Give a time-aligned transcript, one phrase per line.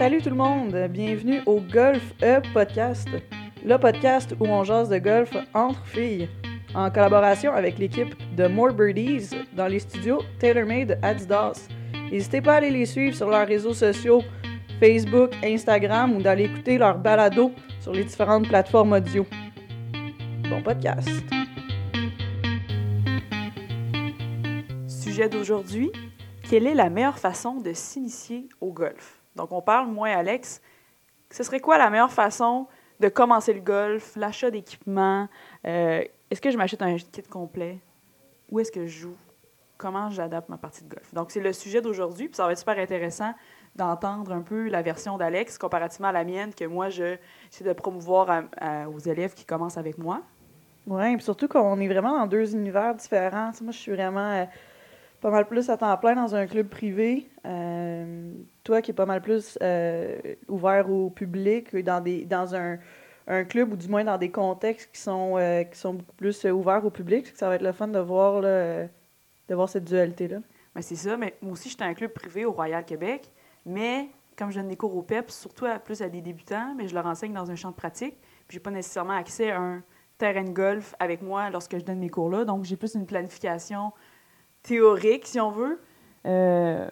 [0.00, 3.06] Salut tout le monde, bienvenue au Golf E Podcast,
[3.62, 6.26] le podcast où on jase de golf entre filles,
[6.74, 11.68] en collaboration avec l'équipe de More Birdies dans les studios TaylorMade Adidas.
[12.10, 14.22] N'hésitez pas à aller les suivre sur leurs réseaux sociaux,
[14.80, 19.26] Facebook, Instagram ou d'aller écouter leur balado sur les différentes plateformes audio.
[20.48, 21.10] Bon podcast.
[24.88, 25.92] Sujet d'aujourd'hui,
[26.48, 29.19] quelle est la meilleure façon de s'initier au golf?
[29.36, 30.60] Donc, on parle, moi et Alex,
[31.30, 32.66] ce serait quoi la meilleure façon
[32.98, 35.28] de commencer le golf, l'achat d'équipement?
[35.66, 37.78] euh, est-ce que je m'achète un kit complet?
[38.50, 39.16] Où est-ce que je joue?
[39.78, 41.14] Comment j'adapte ma partie de golf?
[41.14, 43.32] Donc, c'est le sujet d'aujourd'hui, puis ça va être super intéressant
[43.76, 47.16] d'entendre un peu la version d'Alex comparativement à la mienne que moi, je
[47.50, 48.44] j'essaie de promouvoir
[48.92, 50.22] aux élèves qui commencent avec moi.
[50.86, 53.52] Oui, surtout qu'on est vraiment dans deux univers différents.
[53.62, 54.44] Moi, je suis vraiment euh,
[55.20, 57.30] pas mal plus à temps plein dans un club privé.
[57.46, 57.69] Euh,
[58.64, 60.18] toi qui es pas mal plus euh,
[60.48, 62.78] ouvert au public, dans, des, dans un,
[63.26, 66.44] un club ou du moins dans des contextes qui sont, euh, qui sont beaucoup plus
[66.44, 67.28] euh, ouverts au public.
[67.34, 68.86] Ça va être le fun de voir, euh,
[69.48, 70.38] de voir cette dualité-là.
[70.74, 73.30] Ben, c'est ça, mais moi aussi, j'étais un club privé au Royal Québec,
[73.64, 76.88] mais comme je donne des cours au PEP, surtout à, plus à des débutants, mais
[76.88, 78.16] je leur enseigne dans un champ de pratique,
[78.48, 79.82] puis j'ai pas nécessairement accès à un
[80.18, 83.92] terrain de golf avec moi lorsque je donne mes cours-là, donc j'ai plus une planification
[84.62, 85.80] théorique, si on veut.
[86.26, 86.88] Euh,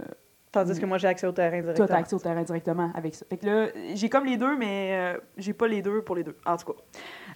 [0.64, 1.86] Tandis que moi, j'ai accès au terrain toi, directement.
[1.88, 3.24] t'as accès au terrain directement avec ça.
[3.28, 6.24] Fait que là, j'ai comme les deux, mais euh, j'ai pas les deux pour les
[6.24, 6.78] deux, en tout cas.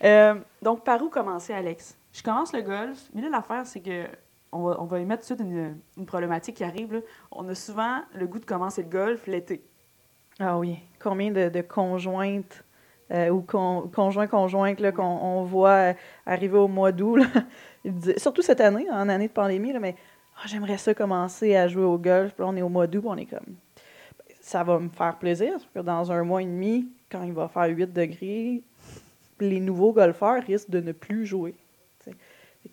[0.04, 1.96] Euh, donc, par où commencer, Alex?
[2.12, 4.04] Je commence le golf, mais là, l'affaire, c'est que
[4.52, 6.92] on va, on va y mettre tout de suite une, une problématique qui arrive.
[6.92, 7.00] là.
[7.30, 9.64] On a souvent le goût de commencer le golf l'été.
[10.38, 10.78] Ah oui.
[11.02, 12.64] Combien de, de conjointes
[13.12, 15.94] euh, ou con- conjoints, conjointes là, qu'on on voit
[16.26, 17.22] arriver au mois d'août,
[18.16, 19.96] surtout cette année, en année de pandémie, là, mais
[20.42, 22.32] Ah, j'aimerais ça commencer à jouer au golf.
[22.34, 23.54] Puis là, on est au mois d'août, on est comme.
[24.40, 27.46] Ça va me faire plaisir, parce que dans un mois et demi, quand il va
[27.48, 28.62] faire 8 degrés,
[29.38, 31.54] les nouveaux golfeurs risquent de ne plus jouer.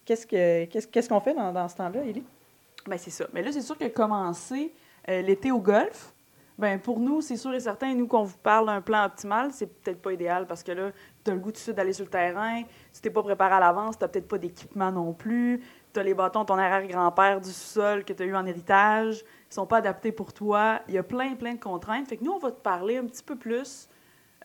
[0.05, 2.23] Qu'est-ce que- qu'est-ce qu'est-ce qu'on fait dans, dans ce temps-là, Élie?
[2.87, 3.25] Ben, c'est ça.
[3.33, 4.71] Mais là, c'est sûr que commencer
[5.07, 6.13] euh, l'été au golf,
[6.57, 9.67] ben pour nous, c'est sûr et certain, nous, qu'on vous parle d'un plan optimal, c'est
[9.67, 10.91] peut-être pas idéal parce que là,
[11.23, 12.61] tu as le goût tout de suite d'aller sur le terrain,
[12.93, 15.61] tu t'es pas préparé à l'avance, tu peut-être pas d'équipement non plus,
[15.93, 19.23] tu as les bâtons de ton arrière-grand-père du sol que tu as eu en héritage,
[19.49, 20.81] ils sont pas adaptés pour toi.
[20.87, 22.07] Il y a plein, plein de contraintes.
[22.07, 23.89] Fait que nous, on va te parler un petit peu plus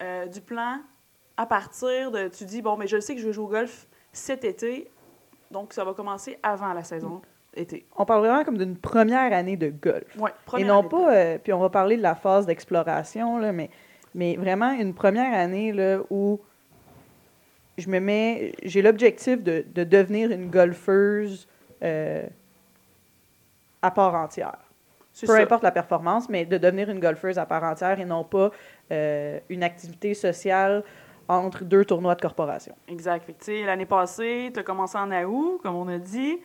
[0.03, 0.79] euh, du plan
[1.37, 2.29] à partir de.
[2.29, 4.91] Tu dis, bon, mais je sais que je vais jouer au golf cet été,
[5.51, 7.21] donc ça va commencer avant la saison
[7.57, 7.87] été.
[7.97, 10.05] On parle vraiment comme d'une première année de golf.
[10.19, 11.05] Ouais, Et première non année de golf.
[11.07, 13.71] pas, euh, puis on va parler de la phase d'exploration, mais,
[14.15, 16.41] mais vraiment une première année là, où
[17.79, 21.49] je me mets, j'ai l'objectif de, de devenir une golfeuse
[21.83, 22.27] euh,
[23.83, 24.59] à part entière.
[25.21, 25.37] Peu ça.
[25.39, 28.51] importe la performance, mais de devenir une golfeuse à part entière et non pas
[28.91, 30.83] euh, une activité sociale
[31.29, 32.75] entre deux tournois de corporation.
[32.89, 33.25] Exact.
[33.65, 36.39] L'année passée, tu as commencé en août, comme on a dit.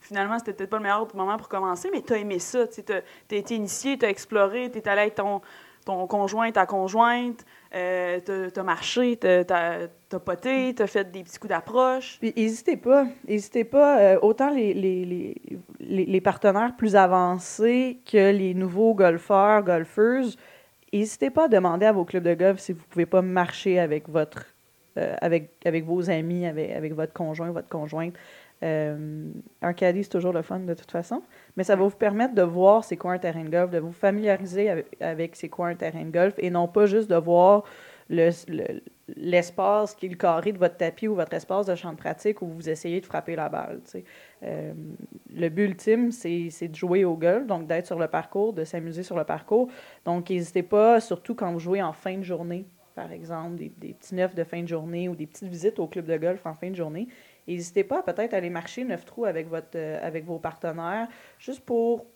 [0.00, 2.66] Finalement, c'était peut-être pas le meilleur moment pour commencer, mais tu as aimé ça.
[2.66, 3.02] Tu as,
[3.34, 5.40] été initié, tu as exploré, tu es allé avec ton,
[5.86, 8.20] ton conjoint, ta conjointe, euh,
[8.52, 9.88] tu as marché, tu as,
[10.18, 12.18] poté, tu as fait des petits coups d'approche.
[12.20, 15.34] Puis n'hésitez pas, n'hésitez pas, euh, autant les, les, les,
[15.80, 20.36] les, les partenaires plus avancés que les nouveaux golfeurs, golfeuses,
[20.92, 23.78] n'hésitez pas à demander à vos clubs de golf si vous ne pouvez pas marcher
[23.78, 24.44] avec votre
[24.98, 28.14] euh, avec, avec vos amis, avec, avec votre conjoint, votre conjointe.
[28.62, 29.30] Euh,
[29.60, 31.22] un caddie, c'est toujours le fun de toute façon,
[31.56, 33.92] mais ça va vous permettre de voir c'est quoi un terrain de golf, de vous
[33.92, 37.64] familiariser avec, avec c'est quoi un terrain de golf et non pas juste de voir
[38.08, 38.80] le- le-
[39.16, 42.40] l'espace qui est le carré de votre tapis ou votre espace de champ de pratique
[42.42, 43.80] où vous essayez de frapper la balle.
[44.42, 44.72] Euh,
[45.34, 48.64] le but ultime, c'est c'est de jouer au golf, donc d'être sur le parcours, de
[48.64, 49.68] s'amuser sur le parcours.
[50.04, 53.92] Donc, n'hésitez pas, surtout quand vous jouez en fin de journée, par exemple, des, des
[53.94, 56.54] petits neufs de fin de journée ou des petites visites au club de golf en
[56.54, 57.08] fin de journée.
[57.48, 61.08] N'hésitez pas à peut-être aller marcher neuf trous avec, votre, euh, avec vos partenaires,
[61.38, 62.06] juste pour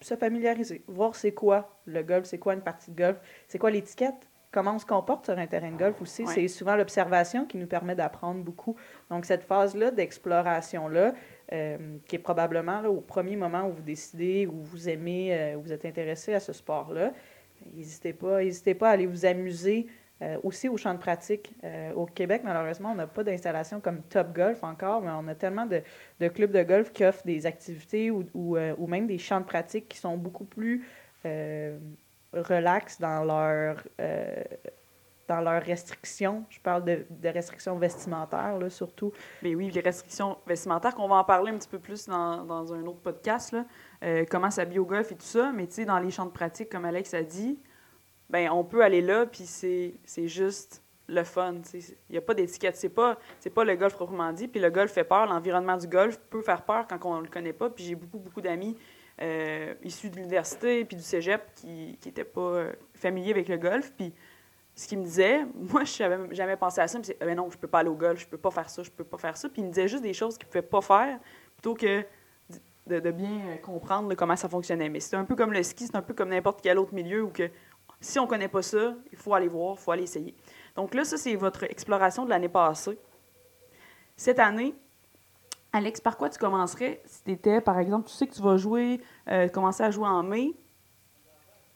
[0.00, 3.70] se familiariser, voir c'est quoi le golf, c'est quoi une partie de golf, c'est quoi
[3.70, 6.24] l'étiquette, comment on se comporte sur un terrain de golf aussi.
[6.24, 6.32] Ouais.
[6.34, 8.76] C'est souvent l'observation qui nous permet d'apprendre beaucoup.
[9.10, 11.14] Donc, cette phase-là d'exploration-là,
[11.52, 15.56] euh, qui est probablement là, au premier moment où vous décidez, où vous aimez, euh,
[15.56, 17.12] où vous êtes intéressé à ce sport-là,
[17.74, 19.86] n'hésitez pas, n'hésitez pas à aller vous amuser
[20.22, 21.54] euh, aussi au champ de pratique.
[21.64, 25.34] Euh, au Québec, malheureusement, on n'a pas d'installation comme Top Golf encore, mais on a
[25.34, 25.82] tellement de,
[26.28, 29.46] clubs de golf qui offrent des activités ou, ou, euh, ou même des champs de
[29.46, 30.84] pratique qui sont beaucoup plus
[32.32, 33.82] relax dans leur,
[35.28, 36.44] dans leurs restrictions.
[36.48, 39.12] Je parle de, de restrictions vestimentaires, là, surtout.
[39.42, 42.72] Mais oui, les restrictions vestimentaires, qu'on va en parler un petit peu plus dans, dans
[42.72, 45.52] un autre podcast, là, comment s'habiller au golf et tout ça.
[45.52, 47.58] Mais tu sais, dans les champs de pratique, comme Alex a dit,
[48.30, 51.56] ben on peut aller là, puis c'est juste le fun.
[51.74, 52.76] Il n'y a pas d'étiquette.
[52.76, 53.18] C'est pas,
[53.54, 54.48] pas le golf proprement dit.
[54.48, 55.26] Puis le golf fait peur.
[55.26, 57.68] L'environnement du golf peut faire peur quand on ne le connaît pas.
[57.68, 58.76] Puis j'ai beaucoup, beaucoup d'amis
[59.20, 63.92] euh, issus de l'université puis du cégep qui n'étaient pas euh, familiers avec le golf.
[63.96, 64.14] Puis
[64.74, 66.98] ce qu'ils me disaient, moi, je n'avais jamais pensé à ça.
[66.98, 68.90] Mais ben non, je peux pas aller au golf, je peux pas faire ça, je
[68.90, 69.48] peux pas faire ça.
[69.48, 71.18] Puis ils me disaient juste des choses qu'ils ne pouvaient pas faire
[71.56, 72.04] plutôt que
[72.86, 74.88] de, de bien euh, comprendre comment ça fonctionnait.
[74.88, 77.22] Mais c'est un peu comme le ski, c'est un peu comme n'importe quel autre milieu
[77.22, 77.50] où que
[78.00, 80.34] si on ne connaît pas ça, il faut aller voir, il faut aller essayer.
[80.76, 82.98] Donc là, ça, c'est votre exploration de l'année passée.
[84.16, 84.74] Cette année,
[85.72, 88.56] Alex, par quoi tu commencerais si tu étais, par exemple, tu sais que tu vas
[88.56, 90.52] jouer, euh, commencer à jouer en mai,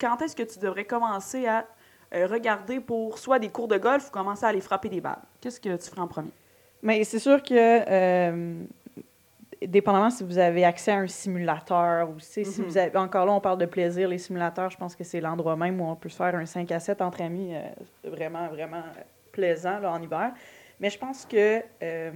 [0.01, 1.67] quand est-ce que tu devrais commencer à
[2.15, 5.23] euh, regarder pour soit des cours de golf ou commencer à aller frapper des balles?
[5.41, 6.33] Qu'est-ce que tu ferais en premier?
[6.83, 8.65] Mais c'est sûr que, euh,
[9.67, 12.67] dépendamment si vous avez accès à un simulateur ou si, si Mhm.
[12.67, 12.97] vous avez.
[12.97, 14.09] Encore là, on parle de plaisir.
[14.09, 16.71] Les simulateurs, je pense que c'est l'endroit même où on peut se faire un 5
[16.73, 17.55] à 7 entre amis.
[17.55, 17.63] euh,
[18.11, 19.03] vraiment, vraiment euh,
[19.33, 20.33] plaisant là, en hiver.
[20.81, 22.11] Mais je pense que euh,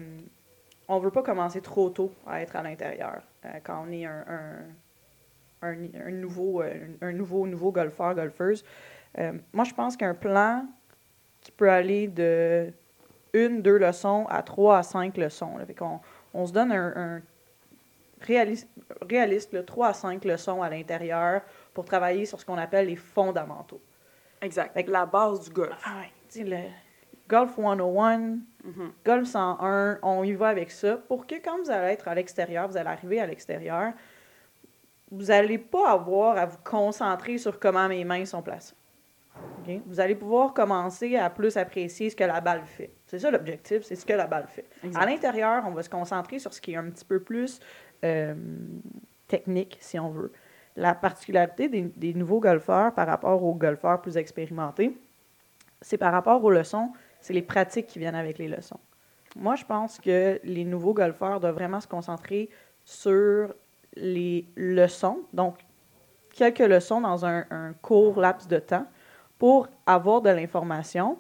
[0.89, 4.25] on veut pas commencer trop tôt à être à l'intérieur euh, quand on est un,
[4.29, 6.63] un, un- un nouveau,
[7.03, 8.65] un nouveau, nouveau golfeur, golfeuse.
[9.53, 10.65] Moi, je pense qu'un plan
[11.41, 12.73] qui peut aller de
[13.33, 15.57] une, deux leçons à trois à cinq leçons.
[15.59, 15.67] Là.
[15.67, 16.01] Fait qu'on
[16.35, 17.23] on se donne un, un
[18.21, 18.69] réaliste,
[19.09, 21.43] réaliste là, trois à cinq leçons à l'intérieur
[21.75, 23.81] pour travailler sur ce qu'on appelle les fondamentaux.
[24.41, 24.75] Exact.
[24.85, 25.81] Que- la base du golf.
[25.85, 26.57] Ah ouais, tu sais, le
[27.29, 28.93] Golf 101, Mhm.
[29.05, 32.67] Golf 101, on y va avec ça pour que quand vous allez être à l'extérieur,
[32.69, 33.93] vous allez arriver à l'extérieur,
[35.11, 38.75] vous n'allez pas avoir à vous concentrer sur comment mes mains sont placées.
[39.87, 42.91] Vous allez pouvoir commencer à plus apprécier ce que la balle fait.
[43.07, 44.65] C'est ça l'objectif, c'est ce que la balle fait.
[44.83, 45.03] Exact.
[45.03, 47.61] À l'intérieur, on va se concentrer sur ce qui est un petit peu plus
[48.05, 48.35] euh,
[49.27, 50.33] technique, si on veut.
[50.77, 54.97] La particularité des, nouveaux golfeurs par rapport aux golfeurs plus expérimentés,
[55.81, 58.79] c'est par rapport aux leçons, c'est les pratiques qui viennent avec les leçons.
[59.37, 62.49] Moi, je pense que les nouveaux golfeurs doivent vraiment se concentrer
[62.85, 63.53] sur
[63.97, 65.57] les leçons, donc
[66.33, 68.87] quelques leçons dans un, un court laps de temps
[69.39, 71.19] pour avoir de l'information,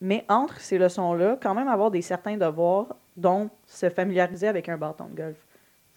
[0.00, 4.76] mais entre ces leçons-là, quand même avoir des certains devoirs, dont se familiariser avec un
[4.76, 5.43] bâton de golf.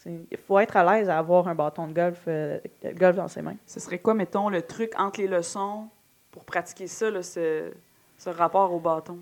[0.07, 2.59] Il faut être à l'aise à avoir un bâton de golf, euh,
[2.95, 3.55] golf dans ses mains.
[3.65, 5.87] Ce serait quoi, mettons, le truc entre les leçons
[6.31, 7.71] pour pratiquer ça, là, ce,
[8.17, 9.17] ce rapport au bâton?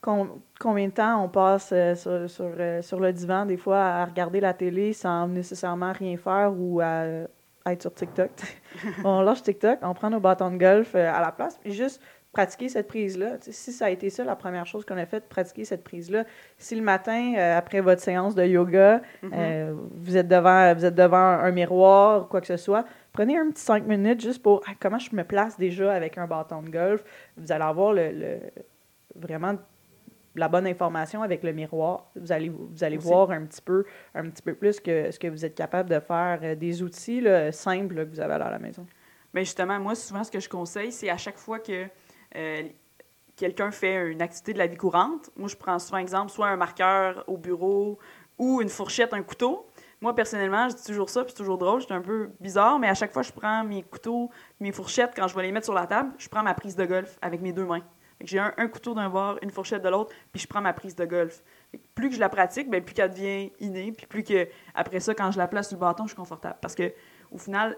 [0.00, 3.78] Com- combien de temps on passe euh, sur, sur, euh, sur le divan, des fois,
[3.80, 7.26] à regarder la télé sans nécessairement rien faire ou à, euh,
[7.66, 8.30] être sur TikTok?
[9.04, 12.68] on lâche TikTok, on prend nos bâtons de golf à la place, puis juste pratiquer
[12.70, 13.36] cette prise-là.
[13.40, 16.24] Si ça a été ça, la première chose qu'on a fait, pratiquer cette prise-là.
[16.56, 19.30] Si le matin, euh, après votre séance de yoga, Mhm.
[19.34, 23.36] euh, vous, êtes devant, vous êtes devant un miroir ou quoi que ce soit, prenez
[23.38, 26.62] un petit cinq minutes juste pour Ah, comment je me place déjà avec un bâton
[26.62, 27.04] de golf?
[27.36, 28.40] Vous allez avoir le, le-
[29.14, 29.54] vraiment
[30.34, 32.06] la bonne information avec le miroir.
[32.16, 33.06] Vous allez, vous allez Aussi.
[33.06, 33.84] voir un petit, peu,
[34.14, 37.20] un petit peu plus que ce que vous êtes capable de faire, euh, des outils
[37.20, 38.86] là, simples là, que vous avez à la maison.
[39.34, 41.84] Mais justement, moi, souvent, ce que je conseille, c'est à chaque fois que
[42.36, 42.62] euh,
[43.36, 46.56] quelqu'un fait une activité de la vie courante, moi, je prends souvent exemple, soit un
[46.56, 47.98] marqueur au bureau
[48.38, 49.66] ou une fourchette, un couteau.
[50.00, 52.88] Moi, personnellement, je dis toujours ça, puis c'est toujours drôle, c'est un peu bizarre, mais
[52.88, 55.74] à chaque fois, je prends mes couteaux, mes fourchettes, quand je vais les mettre sur
[55.74, 57.82] la table, je prends ma prise de golf avec mes deux mains.
[58.24, 61.04] J'ai un, couteau d'un bord, une fourchette de l'autre, puis je prends ma prise de
[61.04, 61.42] golf.
[61.94, 65.14] Plus que je la pratique, ben, plus qu'elle devient innée, puis plus que, après ça,
[65.14, 66.56] quand je la place sur le bâton, je suis confortable.
[66.60, 66.92] Parce que,
[67.30, 67.76] au final,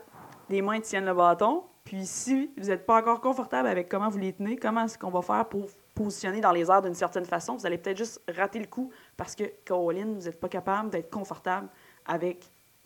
[0.51, 1.65] les mains tiennent le bâton.
[1.85, 5.11] Puis si vous n'êtes pas encore confortable avec comment vous les tenez, comment est-ce qu'on
[5.11, 8.59] va faire pour positionner dans les airs d'une certaine façon, vous allez peut-être juste rater
[8.59, 11.69] le coup parce que, Caroline, vous n'êtes pas capable d'être confortable
[12.07, 12.39] avec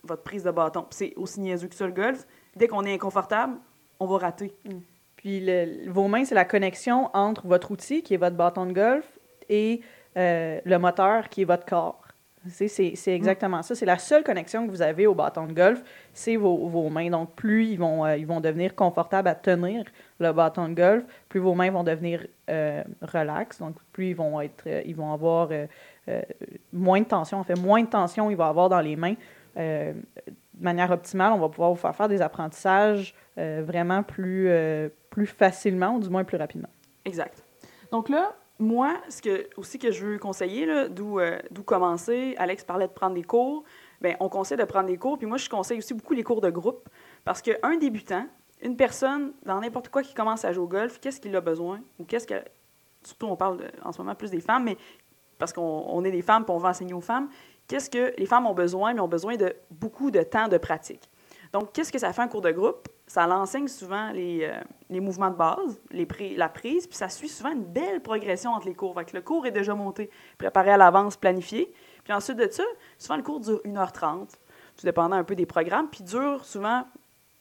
[0.03, 0.85] votre prise de bâton.
[0.91, 2.27] C'est aussi niaiseux que ça, le golf.
[2.57, 3.55] Dès qu'on est inconfortable,
[4.01, 4.55] on va rater.
[5.17, 8.73] Puis le- vos mains, c'est la connexion entre votre outil, qui est votre bâton de
[8.73, 9.07] golf,
[9.49, 9.81] et
[10.17, 12.03] euh, le moteur, qui est votre corps.
[12.51, 13.75] C'est, c'est exactement ça.
[13.75, 17.11] C'est la seule connexion que vous avez au bâton de golf, c'est vos, vos mains.
[17.11, 19.85] Donc, plus ils vont, euh, ils vont devenir confortables à tenir
[20.19, 23.59] le bâton de golf, plus vos mains vont devenir euh, relax.
[23.59, 26.23] Donc, plus ils vont, être, euh, ils vont avoir euh,
[26.73, 27.39] moins de tension.
[27.39, 29.15] En fait, moins de tension il va avoir dans les mains.
[29.57, 29.95] De
[30.61, 34.51] manière optimale, on va pouvoir vous faire faire des apprentissages vraiment plus,
[35.11, 36.69] plus facilement, ou du moins plus rapidement.
[37.05, 37.43] Exact.
[37.91, 42.89] Donc là, moi, ce que aussi que je veux conseiller, d'où euh, commencer, Alex parlait
[42.89, 43.65] de prendre des cours,
[44.01, 46.41] bien, on conseille de prendre des cours, puis moi, je conseille aussi beaucoup les cours
[46.41, 46.89] de groupe,
[47.25, 48.27] parce qu'un débutant,
[48.61, 51.81] une personne, dans n'importe quoi qui commence à jouer au golf, qu'est-ce qu'il a besoin,
[51.99, 52.43] ou qu'est-ce que...
[53.05, 54.77] Surtout, on parle en ce moment plus des femmes, mais
[55.39, 57.29] parce qu'on on est des femmes, puis on va enseigner aux femmes,
[57.69, 61.09] qu'est-ce que les femmes ont besoin, mais ont besoin de beaucoup de temps de pratique.
[61.53, 62.89] Donc, qu'est-ce que ça fait un cours de groupe?
[63.09, 64.61] Ça l'enseigne souvent les, euh,
[64.91, 68.67] les mouvements de base, les la prise, puis ça suit souvent une belle progression entre
[68.67, 68.95] les cours.
[69.13, 71.73] Le cours est déjà monté, préparé à l'avance, planifié.
[72.05, 72.63] Puis ensuite de ça,
[72.99, 74.29] souvent le cours dure 1h30,
[74.77, 76.85] tout dépendant un peu des programmes, puis dure souvent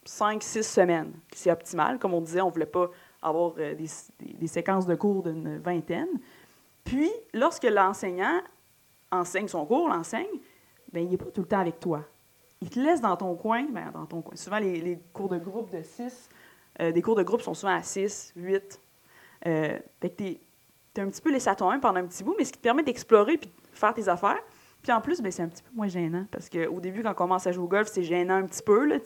[0.05, 1.12] 5-6 semaines.
[1.33, 2.00] C'est optimal.
[2.00, 2.89] Comme on disait, on ne voulait pas
[3.21, 3.88] avoir euh, des,
[4.21, 6.07] des- des séquences de cours d'une vingtaine.
[6.86, 8.41] Puis, lorsque l'enseignant
[9.12, 10.25] enseigne son cours, l'enseigne,
[10.93, 12.03] ben, il n'est pas tout le temps avec toi.
[12.62, 14.36] Il te laisse dans ton coin, ben, dans ton coin.
[14.36, 16.30] Souvent, les, cours de groupe de 6,
[16.80, 18.80] des cours de groupe sont souvent à 6, 8.
[19.46, 22.36] Euh, fait que tu es, un petit peu laissé à toi-même pendant un petit bout,
[22.38, 24.42] mais ce qui te permet d'explorer puis de faire tes affaires.
[24.82, 27.16] Puis en plus, ben, c'est un petit peu moins gênant parce qu'au début, quand on
[27.16, 28.98] commence à jouer au golf, c'est gênant un petit peu là,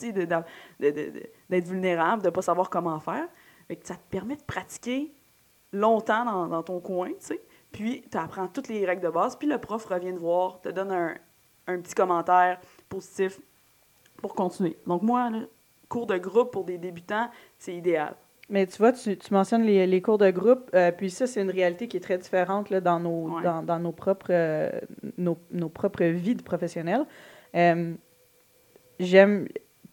[0.79, 3.27] d'être vulnérable, de ne pas savoir comment faire.
[3.67, 5.13] Que ça te permet de pratiquer
[5.72, 7.12] longtemps dans, ton coin.
[7.72, 10.70] Puis tu apprends toutes les règles de base, puis le prof revient te voir, te
[10.70, 12.60] donne un petit commentaire
[12.91, 13.39] positif
[14.17, 14.77] pour continuer.
[14.86, 15.39] Donc moi, là,
[15.89, 18.13] cours de groupe pour des débutants, c'est idéal.
[18.50, 21.41] Mais tu vois, tu, tu mentionnes les, les cours de groupe, euh, puis ça, c'est
[21.41, 23.43] une réalité qui est très différente là, dans, nos, Ouais.
[23.43, 24.69] dans, dans nos, propres, euh,
[25.17, 27.05] nos, nos propres vies de professionnels.
[27.55, 27.93] Euh,
[29.00, 29.48] J'aime,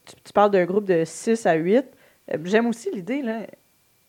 [0.05, 1.85] tu, tu parles d'un groupe de 6 à 8.
[2.33, 3.47] Euh, J'aime aussi l'idée, là,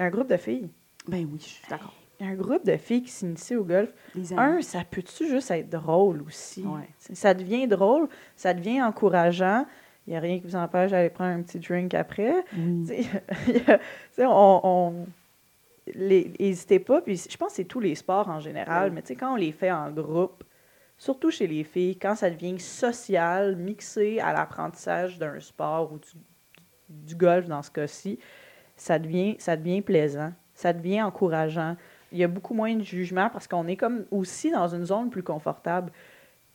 [0.01, 0.69] un groupe de filles.
[1.07, 1.95] Ben oui, je suis d'accord.
[2.21, 3.91] Un groupe de filles qui s'initient au golf.
[4.37, 6.63] Un, ça peut-tu juste être drôle aussi?
[6.63, 6.89] Ouais.
[6.99, 9.67] Ça devient drôle, ça devient encourageant.
[10.07, 12.45] Il n'y a rien qui vous empêche d'aller prendre un petit drink après.
[14.19, 15.07] On,
[15.95, 17.01] N'hésitez pas.
[17.01, 19.37] Puis je pense que c'est tous les sports en général, mais tu sais, quand on
[19.37, 20.45] les fait en groupe,
[20.99, 26.11] surtout chez les filles, quand ça devient social, mixé à l'apprentissage d'un sport ou du,
[26.89, 28.19] du golf dans ce cas-ci,
[28.77, 31.77] ça devient, ça devient plaisant, ça devient encourageant.
[32.13, 35.11] Il y a beaucoup moins de jugement parce qu'on est comme aussi dans une zone
[35.11, 35.93] plus confortable.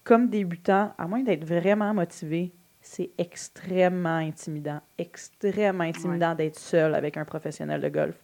[0.04, 7.18] Comme débutant, à moins d'être vraiment motivé, c'est extrêmement intimidant, extrêmement intimidant d'être seul avec
[7.18, 8.16] un professionnel de golf.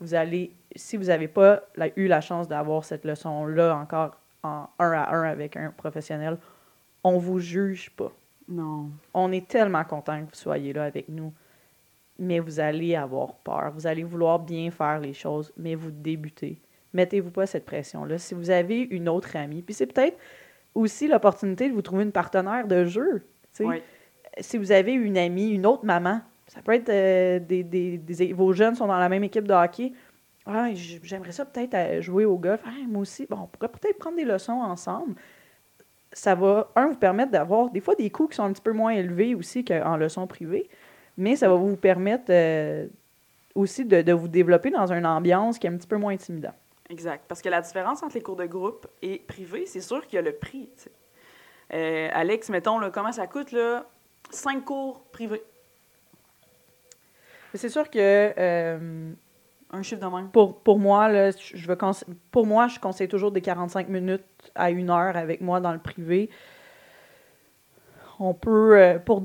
[0.00, 1.62] Vous allez, si vous n'avez pas
[1.96, 6.38] eu la chance d'avoir cette leçon-là encore en un à un avec un professionnel,
[7.04, 8.12] on vous juge pas.
[8.48, 8.90] Non.
[9.14, 11.32] On est tellement content que vous soyez là avec nous,
[12.18, 13.72] mais vous allez avoir peur.
[13.72, 16.58] Vous allez vouloir bien faire les choses, mais vous débutez.
[16.94, 18.18] Mettez-vous pas cette pression-là.
[18.18, 20.16] Si vous avez une autre amie, puis c'est peut-être
[20.74, 23.24] aussi l'opportunité de vous trouver une partenaire de jeu.
[23.60, 23.82] Oui.
[24.40, 28.32] Si vous avez une amie, une autre maman, ça peut être euh, des, des- des-
[28.32, 29.92] vos jeunes sont dans la même équipe de hockey.
[30.46, 32.60] Ah, j'aimerais ça peut-être euh, jouer au golf.
[32.64, 33.26] Ah, moi aussi.
[33.28, 35.14] Bon, on pourrait peut-être prendre des leçons ensemble.
[36.12, 38.72] Ça va, un, vous permettre d'avoir des fois des coûts qui sont un petit peu
[38.72, 40.70] moins élevés aussi qu'en leçons privées,
[41.18, 42.86] mais ça va vous permettre euh,
[43.54, 46.54] aussi de, de vous développer dans une ambiance qui est un petit peu moins intimidante.
[46.90, 47.24] Exact.
[47.28, 50.18] Parce que la différence entre les cours de groupe et privé, c'est sûr qu'il y
[50.18, 50.70] a le prix.
[51.74, 53.84] Euh, Alex, mettons, là, comment ça coûte, là?
[54.30, 55.42] Cinq cours privés.
[57.54, 57.98] C'est sûr que
[58.38, 59.10] euh,
[59.72, 60.30] Un chiffre de même.
[60.30, 64.22] pour, pour moi, là, je veux conse- pour moi, je conseille toujours des 45 minutes
[64.54, 66.30] à une heure avec moi dans le privé.
[68.20, 69.22] On peut, euh, pour,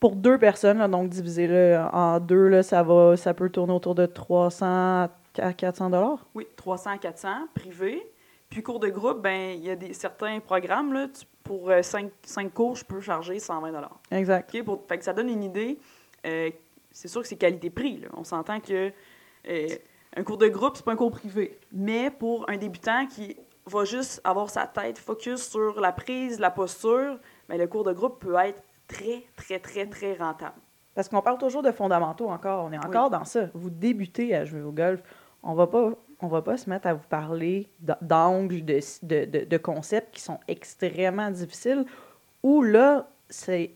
[0.00, 3.72] pour deux personnes, là, donc diviser là, en deux, là, ça, va, ça peut tourner
[3.72, 6.26] autour de 300 à 400 dollars?
[6.34, 8.06] Oui, 300, 400, privé.
[8.50, 11.82] Puis cours de groupe, ben il y a des, certains programmes, là, tu- pour euh,
[11.82, 13.72] cinq, cinq cours, je peux charger 120
[14.12, 14.54] Exact.
[14.54, 14.62] OK?
[14.64, 15.78] Pour, fait que ça donne une idée.
[16.26, 16.50] Euh,
[16.90, 18.02] c'est sûr que c'est qualité-prix.
[18.16, 18.92] On s'entend que
[19.48, 19.68] euh,
[20.16, 21.58] un cours de groupe, c'est pas un cours privé.
[21.72, 23.36] Mais pour un débutant qui
[23.66, 27.92] va juste avoir sa tête focus sur la prise, la posture, ben, le cours de
[27.92, 30.54] groupe peut être très, très, très, très rentable.
[30.94, 32.64] Parce qu'on parle toujours de fondamentaux encore.
[32.66, 33.48] On est encore dans ça.
[33.52, 35.02] Vous débutez à jouer au golf.
[35.44, 37.68] On va pas, on va pas se mettre à vous parler
[38.00, 41.84] d'angles, de, de, de, de concepts qui sont extrêmement difficiles.
[42.42, 43.72] Ou là, c'est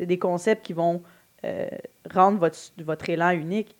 [0.00, 1.02] des concepts qui vont
[1.44, 1.66] euh,
[2.12, 3.74] rendre votre, votre élan unique.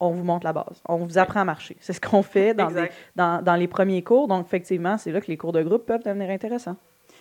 [0.00, 0.80] On vous montre la base.
[0.88, 1.76] On vous apprend à marcher.
[1.80, 4.28] C'est ce qu'on fait dans, des- dans, dans les premiers cours.
[4.28, 6.76] Donc, effectivement, c'est là que les cours de groupe peuvent devenir intéressants.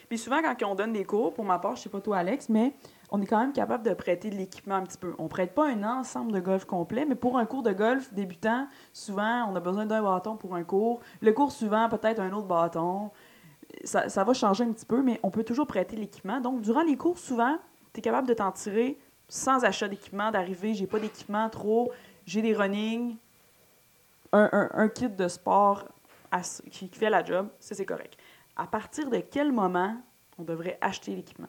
[0.09, 2.47] Puis souvent, quand on donne des cours, pour ma part, je sais pas toi, Alex,
[2.49, 2.73] mais
[3.11, 5.13] on est quand même capable de prêter de l'équipement un petit peu.
[5.17, 8.67] On prête pas un ensemble de golf complet, mais pour un cours de golf débutant,
[8.93, 11.01] souvent, on a besoin d'un bâton pour un cours.
[11.21, 13.11] Le cours suivant, peut-être un autre bâton.
[13.83, 16.39] Ça, ça va changer un petit peu, mais on peut toujours prêter l'équipement.
[16.39, 17.57] Donc, durant les cours, souvent,
[17.93, 18.97] tu es capable de t'en tirer
[19.29, 21.91] sans achat d'équipement, d'arriver, j'ai pas d'équipement trop,
[22.25, 23.17] j'ai des running,
[24.31, 25.85] un, un- kit de sport
[26.71, 28.17] qui fait la job, ça c'est correct.
[28.57, 29.95] À partir de quel moment
[30.39, 31.47] on devrait acheter l'équipement?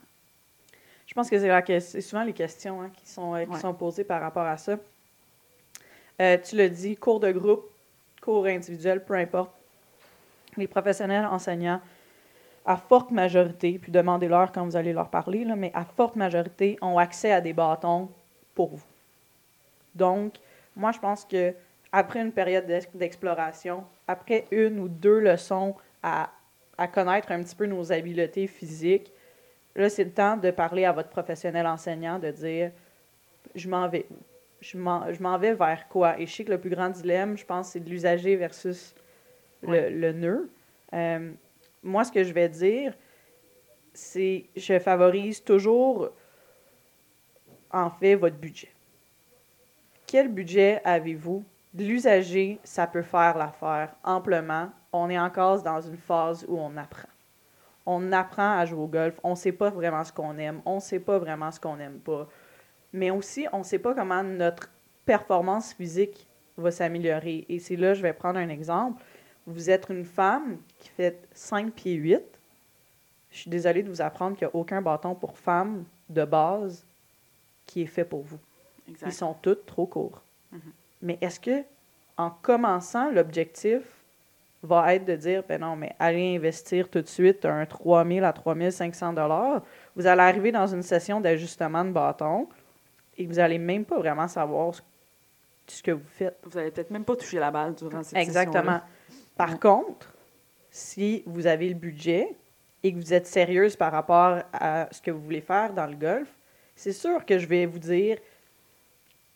[1.07, 1.39] Je pense que
[1.81, 3.61] c'est souvent les questions hein, qui, sont, euh, qui Ouais.
[3.61, 4.77] sont posées par rapport à ça.
[6.21, 7.65] Euh, tu l'as dit, cours de groupe,
[8.21, 9.51] cours individuel, peu importe.
[10.57, 11.81] Les professionnels enseignants
[12.67, 16.77] à forte majorité, puis demandez-leur quand vous allez leur parler, là, mais à forte majorité,
[16.83, 18.11] ont accès à des bâtons
[18.55, 18.83] pour vous.
[19.95, 20.35] Donc,
[20.77, 21.55] moi, je pense que
[21.91, 26.29] après une période d'ex- d'exploration, après une ou deux leçons à,
[26.79, 29.13] à connaître un petit peu nos habiletés physiques,
[29.75, 32.71] là, c'est le temps de parler à votre professionnel enseignant, de dire
[33.55, 34.07] je m'en vais
[34.61, 36.19] Je m'en vais vers quoi?
[36.19, 38.95] Et je sais que le plus grand dilemme, je pense, c'est de l'usager versus
[39.63, 39.91] le, Ouais.
[39.91, 40.51] le nœud.
[40.95, 41.31] Euh,
[41.83, 42.93] moi, ce que je vais dire,
[43.95, 46.11] c'est je favorise toujours,
[47.73, 48.73] en fait, votre budget.
[50.07, 51.45] Quel budget avez-vous?
[51.75, 54.71] L'usager, ça peut faire l'affaire amplement.
[54.93, 57.09] On est encore dans une phase où on apprend.
[57.85, 59.19] On apprend à jouer au golf.
[59.23, 60.61] On ne sait pas vraiment ce qu'on aime.
[60.65, 62.29] On ne sait pas vraiment ce qu'on n'aime pas.
[62.93, 64.71] Mais aussi, on ne sait pas comment notre
[65.05, 66.27] performance physique
[66.57, 67.47] va s'améliorer.
[67.49, 69.03] Et c'est là, je vais prendre un exemple.
[69.47, 72.21] Vous êtes une femme qui fait 5 pieds 8.
[73.31, 76.85] Je suis désolée de vous apprendre qu'il n'y a aucun bâton pour femme de base
[77.67, 78.39] qui est fait pour vous.
[78.89, 79.07] Exact.
[79.07, 80.23] Ils sont tous trop courts.
[80.53, 80.61] Mhm.
[81.03, 81.63] Mais est-ce que,
[82.17, 83.83] en commençant, l'objectif
[84.63, 88.25] va être de dire, ben non, mais allez investir tout de suite un 3 000
[88.27, 89.63] à 3 500 dollars.
[89.95, 92.49] Vous allez arriver dans une session d'ajustement de bâton
[93.17, 94.83] et vous n'allez même pas vraiment savoir ce,
[95.69, 96.37] ce que vous faites.
[96.45, 98.81] Vous allez peut-être même pas toucher la balle durant cette Exactement.
[99.37, 99.59] Par Ouais.
[99.59, 100.13] contre,
[100.71, 102.35] si vous avez le budget
[102.83, 105.97] et que vous êtes sérieuse par rapport à ce que vous voulez faire dans le
[105.97, 106.29] golf,
[106.75, 108.19] c'est sûr que je vais vous dire,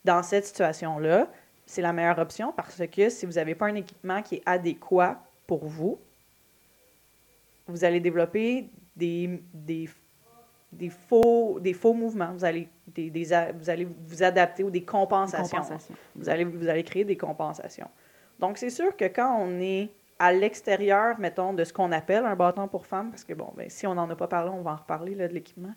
[0.05, 1.27] dans cette situation-là,
[1.65, 5.21] c'est la meilleure option parce que si vous n'avez pas un équipement qui est adéquat
[5.47, 5.99] pour vous,
[7.67, 9.89] vous allez développer des, des,
[10.71, 12.31] des, faux, des faux mouvements.
[12.33, 13.23] Vous allez, des, des
[13.57, 15.57] vous allez vous adapter ou des compensations.
[15.57, 15.95] Compensation.
[16.15, 17.89] Vous allez, vous allez créer des compensations.
[18.39, 22.35] Donc, c'est sûr que quand on est à l'extérieur, mettons, de ce qu'on appelle un
[22.35, 24.71] bâton pour femmes, parce que, bon, ben, si on n'en a pas parlé, on va
[24.71, 25.73] en reparler là, de l'équipement.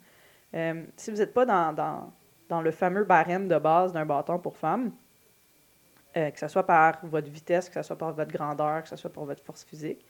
[0.55, 2.13] Euh, si vous n'êtes pas dans, dans,
[2.49, 4.93] dans le fameux barème de base d'un bâton pour femmes,
[6.17, 8.97] euh, que ce soit par votre vitesse, que ce soit par votre grandeur, que ce
[8.97, 10.05] soit par votre force physique,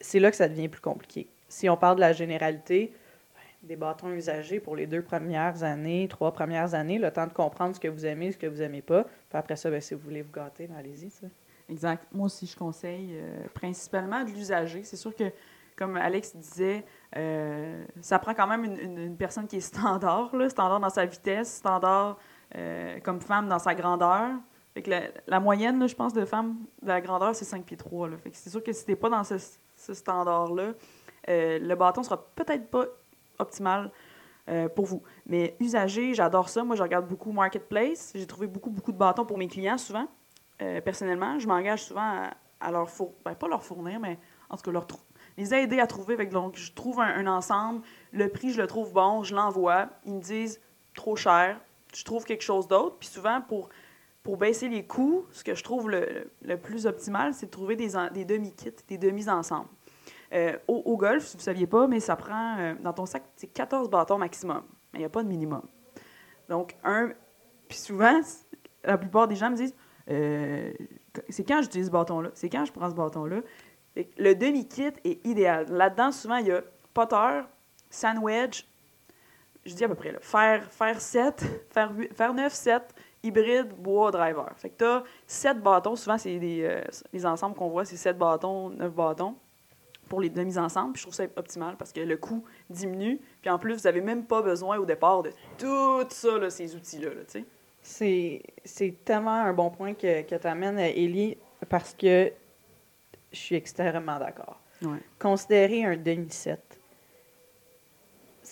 [0.00, 1.28] c'est là que ça devient plus compliqué.
[1.48, 2.92] Si on parle de la généralité,
[3.34, 7.32] ben, des bâtons usagés pour les deux premières années, trois premières années, le temps de
[7.32, 9.06] comprendre ce que vous aimez, ce que vous n'aimez pas.
[9.32, 11.10] Après ça, ben, si vous voulez vous gâter, ben, allez-y.
[11.68, 12.06] Exact.
[12.12, 14.82] Moi aussi, je conseille euh, principalement de l'usager.
[14.82, 15.30] C'est sûr que,
[15.76, 16.84] comme Alex disait,
[17.16, 22.18] euh, ça prend quand même une, personne qui est standard, standard dans sa vitesse, standard
[22.56, 24.30] euh, comme femme dans sa grandeur.
[24.74, 24.90] Fait que
[25.26, 28.08] la, moyenne, là, je pense, de femmes de la grandeur, c'est 5 pieds 3.
[28.08, 28.16] Là.
[28.18, 29.36] Fait que c'est sûr que si t'es pas dans ce,
[29.92, 30.72] standard-là,
[31.28, 32.84] euh, le bâton sera peut-être pas
[33.38, 33.90] optimal
[34.48, 35.02] euh, pour vous.
[35.26, 36.62] Mais usager, j'adore ça.
[36.62, 38.12] Moi, je regarde beaucoup Marketplace.
[38.14, 40.06] J'ai trouvé beaucoup, beaucoup de bâtons pour mes clients, souvent.
[40.84, 42.28] Personnellement, je m'engage souvent
[42.60, 44.18] à, leur fournir, pas leur fournir, mais
[44.50, 44.86] en tout cas, leur
[45.40, 46.16] les aider à trouver.
[46.26, 47.82] Donc, je trouve un ensemble,
[48.12, 49.88] le prix, je le trouve bon, je l'envoie.
[50.04, 50.60] Ils me disent
[50.94, 51.58] trop cher,
[51.94, 52.96] je trouve quelque chose d'autre.
[52.98, 53.68] Puis souvent, pour,
[54.22, 57.76] pour baisser les coûts, ce que je trouve le, le plus optimal, c'est de trouver
[57.76, 57.88] des,
[58.24, 59.68] demi-kits, des demi-ensembles.
[60.32, 63.24] Euh, au, golf, si vous ne saviez pas, mais ça prend, euh, dans ton sac,
[63.36, 64.62] c'est 14 bâtons maximum.
[64.92, 65.62] Mais il n'y a pas de minimum.
[66.48, 67.12] Donc, un.
[67.68, 68.20] Puis souvent,
[68.84, 69.74] la plupart des gens me disent
[70.10, 70.72] euh,
[71.28, 73.40] c'est quand j'utilise ce bâton-là, c'est quand je prends ce bâton-là?
[73.96, 75.66] Le demi-kit est idéal.
[75.68, 76.62] Là-dedans, souvent, il y a
[76.94, 77.42] putter,
[77.90, 78.66] sandwich,
[79.64, 82.82] je dis à peu près, là, faire, faire 7, faire, faire 9, 7,
[83.22, 84.50] hybride, bois, driver.
[84.56, 85.96] Fait que tu as 7 bâtons.
[85.96, 89.36] Souvent, c'est des, euh, les ensembles qu'on voit, c'est 7 bâtons, 9 bâtons
[90.08, 90.92] pour les demi-ensembles.
[90.94, 93.20] Puis je trouve ça optimal parce que le coût diminue.
[93.40, 96.74] Puis en plus, vous n'avez même pas besoin au départ de tout ça, là, ces
[96.74, 97.10] outils-là.
[97.10, 97.42] là.
[97.82, 101.36] C'est, c'est tellement un bon point que, que tu amènes, Élie,
[101.68, 102.32] parce que
[103.32, 104.60] je suis extrêmement d'accord.
[104.82, 104.98] Ouais.
[105.18, 106.69] Considérer un demi-set,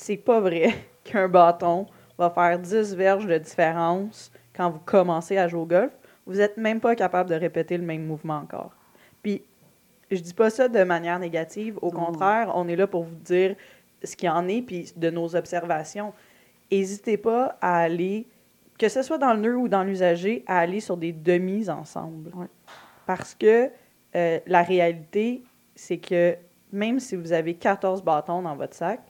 [0.00, 1.86] c'est pas vrai qu'un bâton
[2.18, 5.92] va faire 10 verges de différence quand vous commencez à jouer au golf.
[6.26, 8.72] Vous n'êtes même pas capable de répéter le même mouvement encore.
[9.22, 9.42] Puis,
[10.10, 11.78] je dis pas ça de manière négative.
[11.80, 12.06] Au Non.
[12.06, 13.56] contraire, on est là pour vous dire
[14.02, 16.12] ce qu'il en est, puis de nos observations.
[16.70, 18.26] N'hésitez pas à aller,
[18.78, 22.30] que ce soit dans le nœud ou dans l'usager, à aller sur des demi ensemble.
[22.34, 22.46] Ouais.
[23.06, 23.70] Parce que
[24.16, 25.42] euh, la réalité,
[25.74, 26.36] c'est que
[26.72, 29.00] même si vous avez 14 bâtons dans votre sac,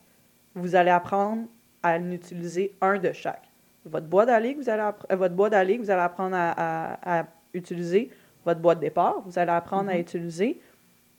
[0.58, 1.46] vous allez apprendre
[1.82, 3.42] à en utiliser un de chaque.
[3.84, 8.10] Votre bois d'allée que vous allez euh, votre vous allez apprendre à, à- à utiliser,
[8.44, 10.00] votre bois de départ, vous allez apprendre à Mhm.
[10.00, 10.60] utiliser,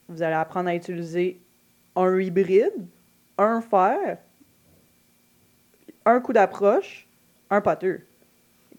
[0.08, 1.40] vous allez apprendre à utiliser
[1.96, 2.74] un hybride,
[3.38, 4.18] un fer,
[6.06, 7.08] un coup d'approche,
[7.50, 8.02] un poteux.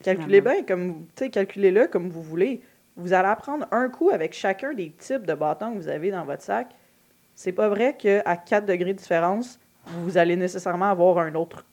[0.02, 2.62] Calculez bien comme calculez-le comme vous voulez.
[2.96, 6.24] Vous allez apprendre un coup avec chacun des types de bâtons que vous avez dans
[6.24, 6.68] votre sac.
[7.34, 11.64] c'est pas vrai qu'à 4 degrés de différence, vous allez nécessairement avoir un autre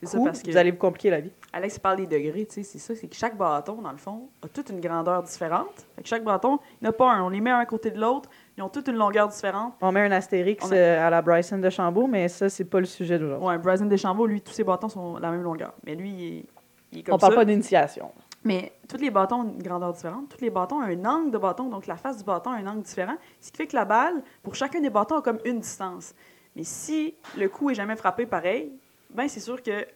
[0.00, 1.32] C'est ça parce que vous allez vous compliquer la vie.
[1.52, 4.28] Alex parle des degrés, tu sais, c'est ça, c'est que chaque bâton, dans le fond,
[4.42, 5.86] a toute une grandeur différente.
[5.96, 7.24] Fait que chaque bâton, il n'y en a pas un.
[7.24, 9.74] On les met un à côté de l'autre, ils ont toute une longueur différente.
[9.80, 12.78] On met un astérix a- euh, à la Bryson de Chambault, mais ça, c'est pas
[12.80, 13.46] le sujet d'aujourd'hui.
[13.48, 15.74] Ouais, Bryson Deschambault, lui, tous ses bâtons sont la même longueur.
[15.84, 16.44] Mais lui, il est,
[16.92, 17.38] il est comme On parle ça.
[17.40, 18.10] pas d'initiation.
[18.42, 20.30] Mais tous les bâtons ont une grandeur différente.
[20.30, 22.66] Tous les bâtons ont un angle de bâton, donc la face du bâton a un
[22.66, 23.16] angle différent.
[23.38, 26.14] Ce qui fait que la balle, pour chacun des bâtons, a comme une distance.
[26.56, 28.72] Mais si le coup est jamais frappé pareil,
[29.10, 29.86] ben c'est sûr que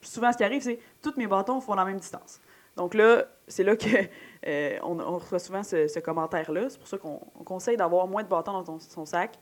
[0.00, 2.40] souvent ce qui arrive, c'est tous mes bâtons font la même distance.
[2.76, 3.86] Donc là, c'est là que
[4.46, 6.68] euh, reçoit souvent ce, commentaire-là.
[6.70, 9.38] C'est pour ça qu'on on conseille d'avoir moins de bâtons dans son sac.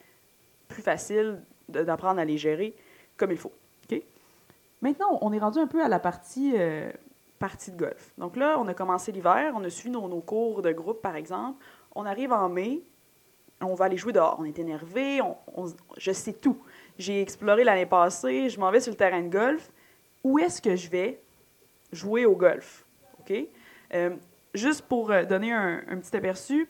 [0.67, 2.75] Plus facile d'apprendre à les gérer
[3.17, 3.51] comme il faut.
[4.81, 6.91] Maintenant, on est rendu un peu à la partie, euh,
[7.37, 8.11] partie de golf.
[8.17, 11.63] Donc là, on a commencé l'hiver, on a suivi nos cours de groupe, par exemple.
[11.93, 12.81] On arrive en mai,
[13.61, 14.37] on va aller jouer dehors.
[14.39, 15.35] On est énervé, on,
[15.97, 16.61] je sais tout.
[16.97, 19.71] J'ai exploré l'année passée, je m'en vais sur le terrain de golf.
[20.23, 21.19] Où est-ce que je vais
[21.91, 22.85] jouer au golf?
[23.19, 23.33] OK?
[23.93, 24.15] Euh,
[24.53, 26.67] juste pour euh, donner un, petit aperçu,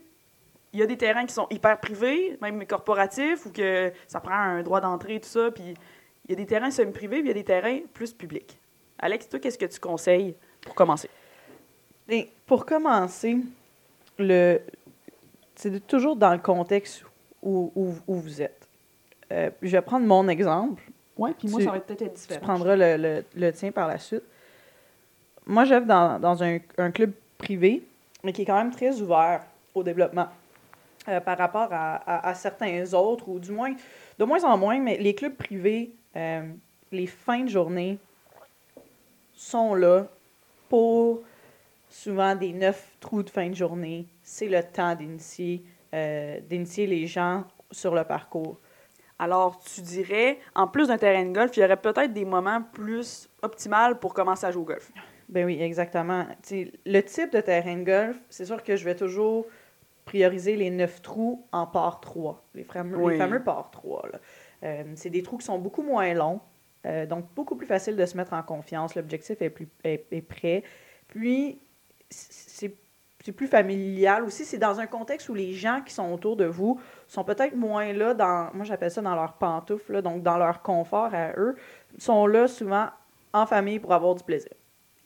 [0.73, 4.35] il y a des terrains qui sont hyper privés, même corporatifs, ou que ça prend
[4.35, 5.51] un droit d'entrée, tout ça.
[5.51, 5.73] Puis
[6.25, 8.57] il y a des terrains semi-privés, puis il y a des terrains plus publics.
[8.99, 11.09] Alex, toi, qu'est-ce que tu conseilles pour commencer?
[12.07, 13.37] Et pour commencer,
[14.17, 14.59] le...
[15.61, 17.03] c'est toujours dans le contexte
[17.43, 18.67] où, où- où vous êtes.
[19.31, 20.81] Euh, je vais prendre mon exemple.
[21.17, 22.41] Oui, puis moi, ça va peut-être être Tu différent.
[22.41, 24.23] prendras le, le- le tien par la suite.
[25.45, 27.83] Moi, j'œuvre dans, dans un, un club privé,
[28.23, 29.43] mais qui est quand même très ouvert
[29.75, 30.27] au développement
[31.07, 33.73] euh, par rapport à, à- à certains autres, ou du moins,
[34.17, 36.41] de moins en moins, mais les clubs privés, euh,
[36.91, 37.99] les fins de journée
[39.35, 40.07] sont là
[40.69, 41.19] pour
[41.91, 44.07] souvent des neuf trous de fin de journée.
[44.23, 48.59] C'est le temps d'initier euh, d'initier les gens sur le parcours.
[49.19, 52.61] Alors, tu dirais, en plus d'un terrain de golf, il y aurait peut-être des moments
[52.73, 54.89] plus optimaux pour commencer à jouer au golf.
[55.27, 56.25] Ben oui, exactement.
[56.43, 59.45] Tu sais, le type de terrain de golf, c'est sûr que je vais toujours
[60.05, 63.13] prioriser les neuf trous en par 3, les fameux, Oui.
[63.13, 64.07] les fameux par 3.
[64.13, 64.19] là.
[64.63, 66.39] Euh, c'est des trous qui sont beaucoup moins longs,
[66.85, 68.95] euh, donc beaucoup plus facile de se mettre en confiance.
[68.95, 70.63] L'objectif est, plus, est, est prêt.
[71.09, 71.59] Puis,
[73.23, 74.45] c'est plus familial aussi.
[74.45, 77.93] C'est dans un contexte où les gens qui sont autour de vous sont peut-être moins
[77.93, 81.55] là dans, moi j'appelle ça dans leur pantoufle, là, donc dans leur confort à eux,
[81.97, 82.87] sont là souvent
[83.33, 84.51] en famille pour avoir du plaisir.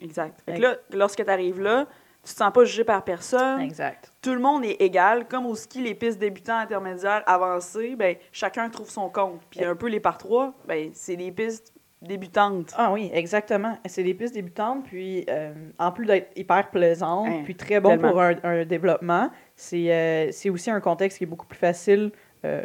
[0.01, 0.41] Exact.
[0.45, 1.87] Fait que là, lorsque tu arrives là,
[2.23, 3.61] tu te sens pas jugé par personne.
[3.61, 4.11] Exact.
[4.21, 5.27] Tout le monde est égal.
[5.27, 9.41] Comme au ski, les pistes débutants, intermédiaires, avancées, ben, chacun trouve son compte.
[9.51, 12.73] Puis un peu les par trois, ben, c'est des pistes débutantes.
[12.77, 13.77] Ah oui, exactement.
[13.86, 17.89] C'est des pistes débutantes, puis euh, en plus d'être hyper plaisantes, Hein, puis très bon
[17.89, 18.10] tellement.
[18.12, 22.12] pour un, un développement, c'est euh, aussi un contexte qui est beaucoup plus facile
[22.43, 22.63] euh,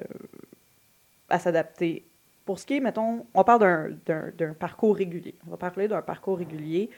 [1.28, 2.04] à s'adapter.
[2.44, 5.34] Pour ce qui est, mettons, on parle d'un- parcours régulier.
[5.46, 6.90] On va parler d'un parcours régulier,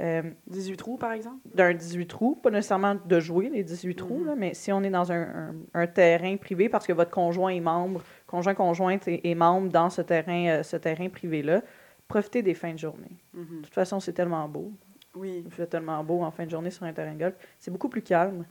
[0.00, 1.36] euh, 18 trous, par exemple?
[1.54, 4.26] d'un 18 trous, pas nécessairement de jouer les 18 trous, Mhm.
[4.26, 7.50] là, mais si on est dans un, un- un terrain privé parce que votre conjoint
[7.50, 11.62] est membre, conjoint conjointe est membre dans ce terrain, euh, ce terrain privé-là,
[12.08, 13.16] profitez des fins de journée.
[13.34, 13.58] Mhm.
[13.58, 14.72] De toute façon, c'est tellement beau.
[15.14, 15.42] Oui.
[15.46, 17.34] Il fait tellement beau en fin de journée sur un terrain de golf.
[17.58, 18.44] C'est beaucoup plus calme.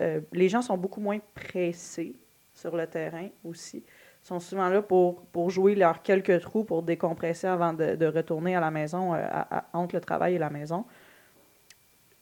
[0.00, 2.14] Euh, les gens sont beaucoup moins pressés
[2.54, 3.78] sur le terrain aussi.
[4.22, 8.06] Ils sont souvent là pour, pour jouer leurs quelques trous, pour décompresser avant de, de
[8.06, 10.84] retourner à la maison, euh, à- à- entre le travail et la maison.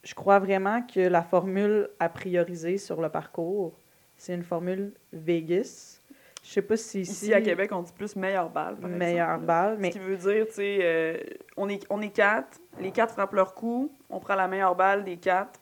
[0.03, 3.73] Je crois vraiment que la formule à prioriser sur le parcours,
[4.17, 6.01] c'est une formule Vegas.
[6.47, 8.77] Je sais pas si Ici, à Québec, on dit plus meilleure balle.
[8.77, 9.47] par meilleure exemple.
[9.47, 11.17] balle, mais Ce qui veut dire, tu sais, euh,
[11.57, 15.03] on, est, on est quatre, les quatre frappent leur coup, on prend la meilleure balle
[15.03, 15.59] des quatre.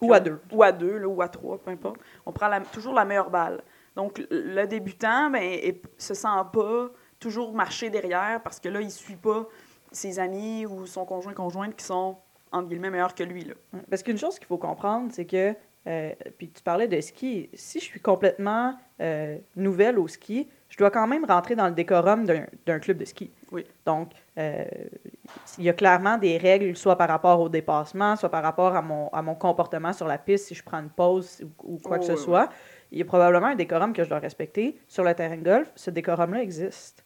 [0.00, 0.40] ou à on- deux.
[0.50, 2.00] Ou à deux, là, ou à trois, peu importe.
[2.26, 3.62] On prend la- toujours la meilleure balle.
[3.94, 6.88] Donc, le- débutant, ben, est- se sent pas
[7.20, 9.46] toujours marcher derrière parce que là, il suit pas
[9.92, 12.16] ses amis ou son conjoint-conjointe qui sont,
[12.50, 13.44] entre guillemets, meilleurs que lui.
[13.44, 13.54] Là.
[13.88, 15.54] Parce qu'une chose qu'il faut comprendre, c'est que,
[15.86, 20.76] euh, puis tu parlais de ski, si je suis complètement euh, nouvelle au ski, je
[20.78, 23.30] dois quand même rentrer dans le décorum d'un club de ski.
[23.52, 23.64] Oui.
[23.86, 24.64] Donc, euh,
[25.58, 28.82] il y a clairement des règles, soit par rapport au dépassement, soit par rapport à
[28.82, 31.98] mon, à mon comportement sur la piste, si je prends une pause ou, ou quoi
[31.98, 32.48] Oh, que ce oui, soit.
[32.90, 34.76] Il y a probablement un décorum que je dois respecter.
[34.88, 37.04] Sur le terrain de golf, ce décorum-là existe.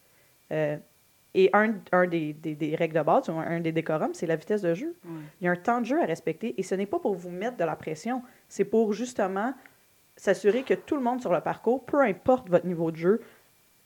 [1.35, 4.27] Et un, un des, des- des règles de base, ou un, un des décorums, c'est
[4.27, 4.97] la vitesse de jeu.
[5.41, 7.29] Il y a un temps de jeu à respecter et ce n'est pas pour vous
[7.31, 9.55] mettre de la pression, c'est pour justement
[10.17, 13.23] s'assurer que tout le monde sur le parcours, peu importe votre niveau de jeu,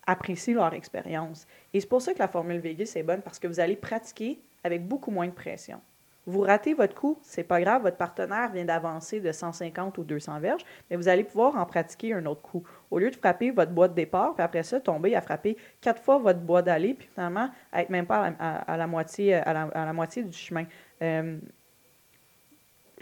[0.07, 1.47] apprécie leur expérience.
[1.73, 4.41] Et c'est pour ça que la formule Vegas est bonne parce que vous allez pratiquer
[4.65, 5.81] avec beaucoup moins de pression.
[6.25, 10.39] Vous ratez votre coup, c'est pas grave, votre partenaire vient d'avancer de 150 ou 200
[10.39, 12.63] verges, mais vous allez pouvoir en pratiquer un autre coup.
[12.93, 16.01] Au lieu de frapper votre bois de départ, puis après ça, tomber à frapper quatre
[16.01, 20.23] fois votre bois d'aller, puis finalement, être même pas à la, moitié, à la, moitié
[20.23, 20.65] du chemin.
[21.03, 21.39] Euh,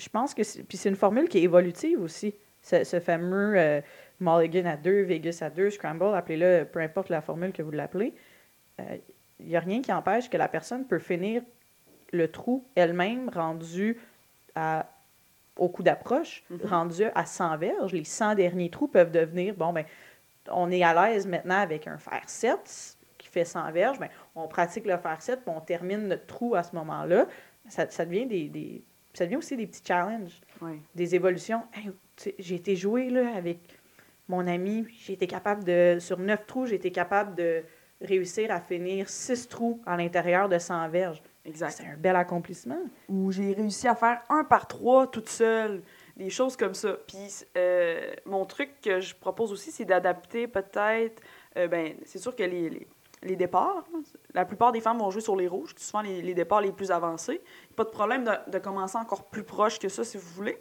[0.00, 2.34] je pense que puis c'est une formule qui est évolutive aussi.
[2.62, 3.80] Ce, fameux euh,
[4.20, 8.12] Mulligan à 2, Vegas à 2, Scramble, appelez-le, peu importe la formule que vous l'appelez,
[8.78, 8.96] il euh,
[9.40, 11.42] n'y a rien qui empêche que la personne peut finir
[12.12, 13.98] le trou elle-même rendu
[14.54, 14.86] à,
[15.56, 16.66] au coup d'approche, mm-hmm.
[16.66, 17.92] rendu à 100 verges.
[17.92, 19.84] Les 100 derniers trous peuvent devenir, bon, ben,
[20.50, 24.48] on est à l'aise maintenant avec un fer 7 qui fait 100 verges, ben, on
[24.48, 27.26] pratique le fer 7, puis on termine notre trou à ce moment-là.
[27.68, 28.82] Ça, ça, devient des,
[29.14, 30.40] ça devient aussi des petits challenges,
[30.94, 31.62] des évolutions.
[32.38, 33.58] j'ai été jouer là, avec
[34.28, 37.62] mon ami, j'ai été capable de, sur neuf trous, j'ai été capable de
[38.00, 41.22] réussir à finir six trous à l'intérieur de 100 verges.
[41.44, 41.70] Exact.
[41.70, 42.78] C'est un bel accomplissement.
[43.08, 45.82] Ou j'ai réussi à faire un par trois toute seule,
[46.16, 46.96] des choses comme ça.
[47.06, 51.22] Puis euh, mon truc que je propose aussi, c'est d'adapter peut-être,
[51.56, 52.86] euh, ben, c'est sûr que les les
[53.22, 53.84] départs.
[54.34, 56.90] La plupart des femmes vont jouer sur les rouges, souvent les, les départs les plus
[56.90, 57.40] avancés.
[57.76, 60.58] Pas de problème de, commencer encore plus proche que ça, si vous voulez.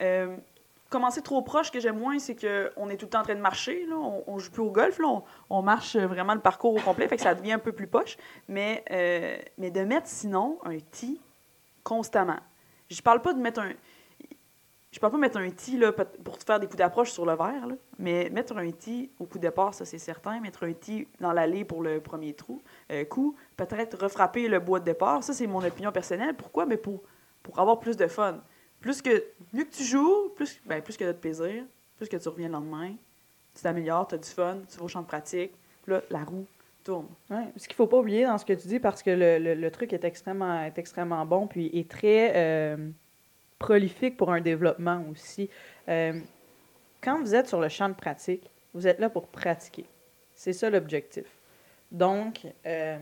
[0.00, 0.36] Euh,
[0.88, 3.40] commencer trop proche, que j'aime moins, c'est qu'on est tout le temps en train de
[3.40, 3.86] marcher.
[3.92, 5.00] On, ne joue plus au golf.
[5.48, 8.16] On, marche vraiment le parcours au complet, fait que ça devient un peu plus poche.
[8.48, 11.20] Mais, euh, de mettre sinon un tee
[11.84, 12.40] constamment.
[12.90, 13.70] Je parle pas de mettre un
[14.90, 15.78] je peux pas mettre un tee
[16.24, 19.38] pour te faire des coups d'approche sur le verre, mais mettre un tee au coup
[19.38, 20.40] de départ, ça c'est certain.
[20.40, 24.80] Mettre un tee dans l'allée pour le premier trou, euh, coup, peut-être refrapper le bois
[24.80, 25.22] de départ.
[25.22, 26.34] Ça, c'est mon opinion personnelle.
[26.34, 26.66] Pourquoi?
[26.66, 27.02] Mais pour,
[27.42, 28.40] pour avoir plus de fun.
[28.80, 31.64] Plus que, mieux que tu joues, plus, ben, plus que de plaisir,
[31.96, 32.94] plus que tu reviens le lendemain,
[33.54, 35.52] tu t'améliores, tu as du fun, tu vas au champ de pratique,
[35.86, 36.46] là, la roue
[36.82, 37.06] tourne.
[37.28, 39.70] Ouais, ce qu'il faut pas oublier dans ce que tu dis, parce que le, le,
[39.70, 42.32] truc est extrêmement, est extrêmement bon, puis est très...
[42.34, 42.90] Euh,
[43.60, 45.48] prolifique pour un développement aussi.
[45.88, 46.18] Euh,
[47.00, 49.84] quand vous êtes sur le champ de pratique, vous êtes là pour pratiquer.
[50.34, 51.26] C'est ça l'objectif.
[51.92, 52.98] Donc, euh,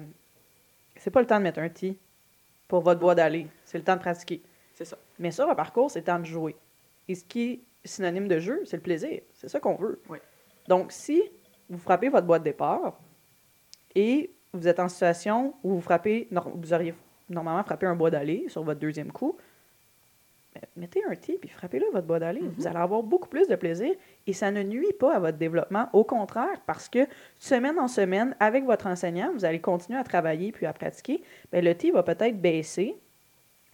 [0.96, 1.96] c'est pas le temps de mettre un tee
[2.66, 3.46] pour votre bois d'aller.
[3.64, 4.42] C'est le temps de pratiquer.
[4.74, 4.98] C'est ça.
[5.18, 6.56] Mais sur le parcours, c'est le temps de jouer.
[7.06, 9.20] Et ce qui est synonyme de jeu, c'est le plaisir.
[9.34, 10.02] C'est ça qu'on veut.
[10.08, 10.18] Oui.
[10.66, 11.22] Donc, si
[11.70, 12.98] vous frappez votre bois de départ
[13.94, 16.94] et vous êtes en situation où vous frappez, vous auriez
[17.28, 19.36] normalement frappé un bois d'aller sur votre deuxième coup,
[20.76, 22.42] mettez un tee puis frappez-le votre bois d'aller.
[22.56, 23.94] Vous allez avoir beaucoup plus de plaisir
[24.26, 25.88] et ça ne nuit pas à votre développement.
[25.92, 27.06] Au contraire, parce que
[27.38, 31.22] semaine en semaine, avec votre enseignant, vous allez continuer à travailler puis à pratiquer.
[31.52, 32.96] Bien, le tee va peut-être baisser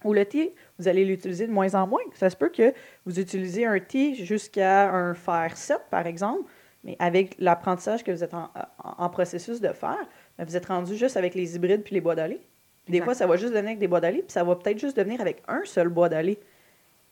[0.04, 2.02] ou le tee, vous allez l'utiliser de moins en moins.
[2.14, 2.72] Ça se peut que
[3.06, 6.50] vous utilisez un tee jusqu'à un fer 7, par exemple,
[6.84, 10.06] mais avec l'apprentissage que vous êtes en, processus de faire,
[10.38, 12.40] ben, vous êtes rendu juste avec les hybrides puis les bois d'aller.
[12.86, 14.96] Des fois, ça va juste devenir avec des bois d'aller, puis ça va peut-être juste
[14.96, 16.38] devenir avec un seul bois d'aller.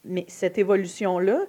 [0.04, 1.40] Mais cette évolution-là,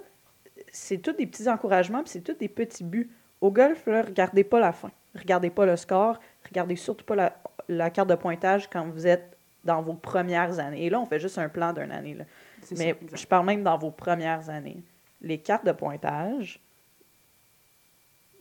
[0.72, 3.10] c'est tous des petits encouragements, puis c'est tous des petits buts.
[3.40, 4.90] Au golf, là, regardez pas la fin.
[5.14, 6.18] Regardez pas le score.
[6.48, 7.34] Regardez surtout pas
[7.68, 10.86] la, carte de pointage quand vous êtes dans vos premières années.
[10.86, 12.14] Et là, on fait juste un plan d'une année.
[12.14, 12.24] Là.
[12.76, 14.82] Mais je parle même dans vos premières années.
[15.20, 16.60] Les cartes de pointage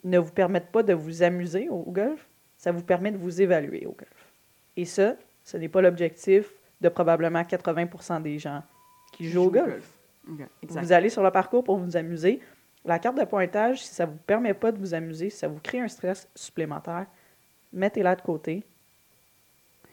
[0.04, 2.28] ne vous permettent pas de vous amuser au, golf.
[2.58, 4.32] Ça vous permet de vous évaluer au golf.
[4.76, 8.63] Et ça, ce n'est pas l'objectif de probablement 80% des gens
[9.13, 9.92] qui jouent au golf.
[10.64, 12.40] Vous allez sur le parcours pour vous amuser.
[12.86, 15.48] La carte de pointage, si ça ne vous permet pas de vous amuser, si ça
[15.48, 17.06] vous crée un stress supplémentaire,
[17.72, 18.64] mettez-la de côté.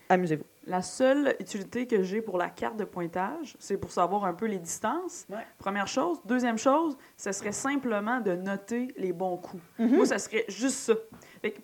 [0.09, 0.45] Amusez-vous.
[0.67, 4.47] La seule utilité que j'ai pour la carte de pointage, c'est pour savoir un peu
[4.47, 5.27] les distances.
[5.59, 6.21] Première chose.
[6.25, 9.63] Deuxième chose, ce serait simplement de noter les bons coups.
[9.79, 9.97] Mhm.
[9.97, 10.95] Moi, ça serait juste ça.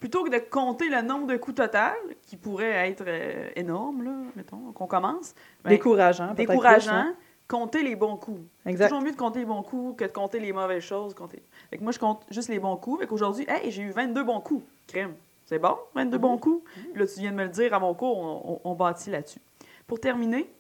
[0.01, 4.15] plutôt que de compter le nombre de coups total, qui pourrait être euh, énorme, là,
[4.35, 5.35] mettons, qu'on commence.
[5.63, 6.33] Ben, décourageant.
[6.35, 7.13] Décourageant
[7.49, 8.41] compter les bons coups.
[8.65, 11.15] C'est toujours mieux de compter les bons coups que de compter les mauvaises choses.
[11.15, 11.43] Compter.
[11.71, 13.01] Fait que moi, je compte juste les bons coups.
[13.01, 14.65] Fait qu'aujourd'hui, hey, j'ai eu 22 bons coups.
[14.87, 15.15] Crème.
[15.47, 16.69] C'est bon, 22 bons coups?
[16.93, 19.41] Puis là, tu viens de me le dire à mon cours, on, bâtit là-dessus.
[19.87, 20.51] Pour terminer,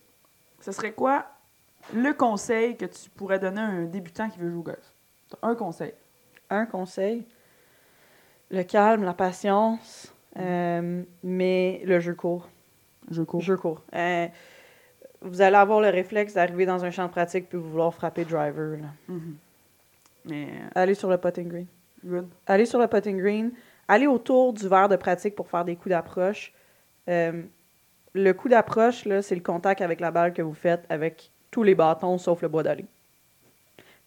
[0.60, 1.26] ce serait quoi
[1.92, 4.92] le conseil que tu pourrais donner à un débutant qui veut jouer au golf?
[5.42, 5.92] Un conseil.
[6.50, 7.24] Un conseil.
[8.50, 12.48] Le calme, la patience, euh, mais le jeu court.
[13.10, 13.40] Jeu court.
[13.40, 13.82] Jeu court.
[13.92, 14.28] Euh,
[15.22, 18.78] vous allez avoir le réflexe d'arriver dans un champ de pratique puis vouloir frapper driver.
[19.08, 19.20] Mm-hmm.
[20.26, 20.44] Mais...
[20.44, 21.66] Euh, allez sur le putting green.
[22.04, 22.28] Good.
[22.46, 23.52] Allez sur le putting green.
[23.88, 26.52] Allez autour du verre de pratique pour faire des coups d'approche.
[27.08, 27.42] Euh,
[28.12, 31.74] le coup d'approche, c'est le contact avec la balle que vous faites avec tous les
[31.74, 32.84] bâtons sauf le bois d'aller.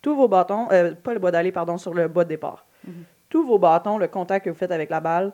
[0.02, 2.65] Tous vos bâtons, euh, pas le bois d'aller, pardon, sur le bois de départ.
[2.88, 2.91] Mm-hmm.
[3.30, 5.32] Tous vos bâtons, le contact que vous faites avec la balle,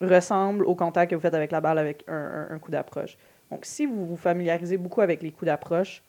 [0.00, 3.16] ressemble au contact que vous faites avec la balle avec un coup d'approche.
[3.50, 6.02] Donc, si vous vous familiarisez beaucoup avec les coups d'approche,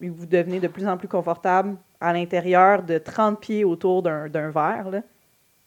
[0.00, 4.02] et que vous devenez de plus en plus confortable à l'intérieur de 30 pieds autour
[4.02, 5.02] d'un verre, là,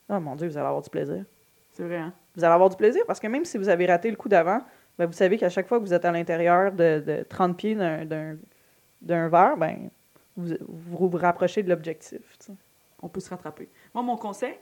[0.09, 1.23] oh mon Dieu, vous allez avoir du plaisir.
[1.71, 2.13] C'est vrai, hein?
[2.35, 4.61] Vous allez avoir du plaisir parce que même si vous avez raté le coup d'avant,
[4.97, 7.75] ben, vous savez qu'à chaque fois que vous êtes à l'intérieur de, de 30 pieds
[7.75, 8.37] d'un-
[9.01, 9.89] verre, ben,
[10.35, 12.19] vous, vous vous rapprochez de l'objectif.
[13.01, 13.69] On peut se rattraper.
[13.93, 14.57] Moi, mon conseil,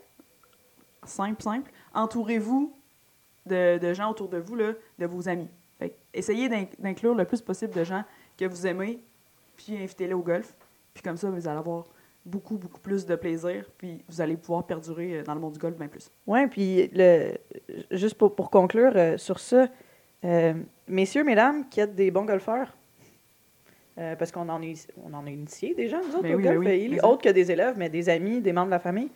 [1.04, 2.72] simple, simple, entourez-vous
[3.46, 5.48] de, de gens autour de vous, là, de vos amis.
[5.78, 8.04] Fait essayez d'in- d'inclure le plus possible de gens
[8.38, 8.98] que vous aimez,
[9.56, 10.54] puis invitez-les au golf.
[10.92, 11.84] Puis comme ça, vous allez avoir
[12.24, 15.58] beaucoup, beaucoup plus de plaisir, puis vous allez pouvoir perdurer euh, dans le monde du
[15.58, 16.10] golf bien plus.
[16.26, 17.32] Oui, puis le,
[17.90, 19.68] juste pour, pour conclure euh, sur ça,
[20.24, 20.54] euh,
[20.88, 22.72] messieurs, mesdames, qui êtes des bons golfeurs,
[23.98, 26.38] euh, parce qu'on en, est, on en a initié des gens, nous autres, Ben au
[26.38, 28.78] oui, golf, ben oui, autres que des élèves, mais des amis, des membres de la
[28.80, 29.10] famille.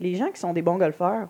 [0.00, 1.28] Les gens qui sont des bons golfeurs,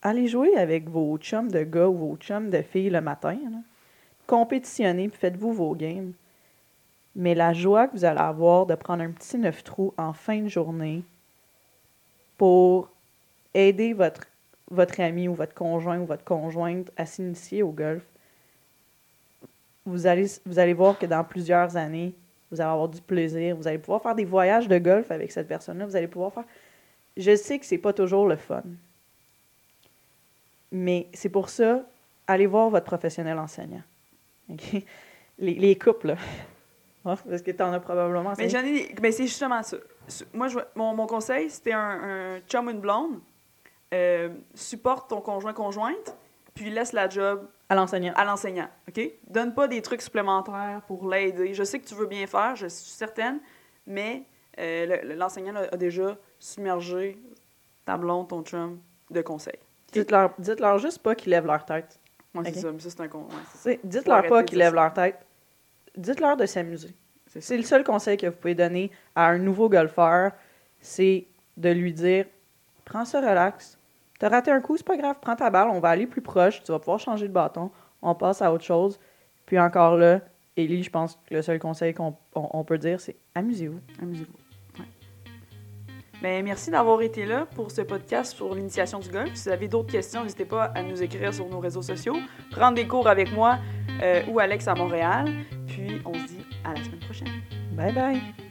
[0.00, 3.36] allez jouer avec vos chums de gars ou vos chums de filles le matin.
[3.50, 3.58] là.
[4.26, 6.12] Compétitionnez, puis faites-vous vos games.
[7.14, 10.40] Mais la joie que vous allez avoir de prendre un petit neuf trous en fin
[10.40, 11.02] de journée
[12.38, 12.88] pour
[13.54, 14.26] aider votre,
[15.00, 18.02] ami ou votre conjoint ou votre conjointe à s'initier au golf,
[19.84, 22.14] vous allez, vous allez voir que dans plusieurs années,
[22.52, 23.56] vous allez avoir du plaisir.
[23.56, 25.86] Vous allez pouvoir faire des voyages de golf avec cette personne-là.
[25.86, 26.44] Vous allez pouvoir faire.
[27.16, 28.62] Je sais que c'est pas toujours le fun.
[30.70, 31.82] Mais c'est pour ça,
[32.26, 33.82] allez voir votre professionnel enseignant.
[35.38, 36.16] Les, les couples, là.
[37.04, 38.48] Parce que tu en as probablement Mais enseigné.
[38.50, 38.94] j'en ai.
[39.00, 39.76] Ben, c'est justement ça.
[40.32, 43.18] Moi, je, mon, mon conseil, c'était un, un chum ou une blonde.
[43.92, 46.16] Euh, supporte ton conjoint-conjointe,
[46.54, 48.12] puis laisse la job À l'enseignant.
[48.14, 48.68] à l'enseignant.
[48.88, 49.00] OK?
[49.28, 51.52] Donne pas des trucs supplémentaires pour l'aider.
[51.54, 53.40] Je sais que tu veux bien faire, je suis certaine,
[53.86, 54.22] mais
[54.58, 57.18] euh, le- le- l'enseignant a, déjà submergé
[57.84, 58.78] ta blonde, ton chum,
[59.10, 59.58] de conseils.
[59.92, 61.98] Dites-leur, dites-leur juste pas qu'ils lèvent leur tête.
[62.34, 63.26] Moi, c'est ça, mais ça, c'est un con.
[63.66, 65.18] Ouais, Dites-leur pas qu'ils lèvent leur tête.
[65.96, 66.94] Dites-leur de s'amuser.
[67.40, 70.32] C'est le seul conseil que vous pouvez donner à un nouveau golfeur,
[70.80, 72.26] c'est de lui dire
[72.84, 73.78] prends ça relax.
[74.18, 76.62] T'as raté un coup, c'est pas grave, prends ta balle, on va aller plus proche,
[76.62, 77.70] tu vas pouvoir changer de bâton,
[78.02, 78.98] on passe à autre chose.
[79.46, 80.20] Puis encore là,
[80.56, 83.80] Élie, je pense que le seul conseil qu'on on- on peut dire, c'est amusez-vous.
[84.00, 84.32] Amusez-vous.
[86.22, 89.34] Ben, merci d'avoir été là pour ce podcast sur l'initiation du golf.
[89.34, 92.16] Si vous avez d'autres questions, n'hésitez pas à nous écrire sur nos réseaux sociaux,
[92.52, 93.58] prendre des cours avec moi
[94.00, 95.28] euh, ou Alex à Montréal.
[95.66, 97.28] Puis on se dit à la semaine prochaine.
[97.72, 98.41] Bye bye!